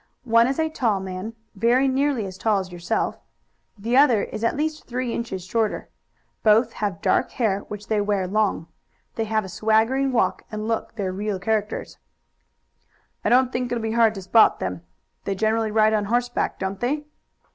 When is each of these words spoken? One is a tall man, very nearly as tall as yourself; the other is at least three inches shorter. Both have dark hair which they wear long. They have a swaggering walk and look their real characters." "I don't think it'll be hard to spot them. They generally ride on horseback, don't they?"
One 0.25 0.47
is 0.47 0.57
a 0.57 0.67
tall 0.67 0.99
man, 0.99 1.35
very 1.53 1.87
nearly 1.87 2.25
as 2.25 2.35
tall 2.35 2.57
as 2.57 2.71
yourself; 2.71 3.19
the 3.77 3.95
other 3.95 4.23
is 4.23 4.43
at 4.43 4.57
least 4.57 4.87
three 4.87 5.13
inches 5.13 5.45
shorter. 5.45 5.89
Both 6.41 6.73
have 6.73 7.03
dark 7.03 7.29
hair 7.33 7.59
which 7.67 7.85
they 7.85 8.01
wear 8.01 8.25
long. 8.25 8.65
They 9.13 9.25
have 9.25 9.45
a 9.45 9.47
swaggering 9.47 10.11
walk 10.11 10.41
and 10.51 10.67
look 10.67 10.95
their 10.95 11.11
real 11.11 11.37
characters." 11.37 11.99
"I 13.23 13.29
don't 13.29 13.51
think 13.51 13.71
it'll 13.71 13.79
be 13.79 13.91
hard 13.91 14.15
to 14.15 14.23
spot 14.23 14.59
them. 14.59 14.81
They 15.25 15.35
generally 15.35 15.69
ride 15.69 15.93
on 15.93 16.05
horseback, 16.05 16.57
don't 16.57 16.79
they?" 16.79 17.05